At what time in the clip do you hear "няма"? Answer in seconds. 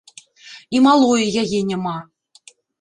1.71-1.97